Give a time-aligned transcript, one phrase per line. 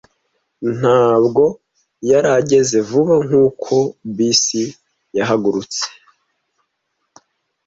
[0.77, 1.43] Ntabwo
[2.09, 3.75] yari ageze vuba nkuko
[4.15, 4.63] bisi
[5.17, 5.83] yahagurutse.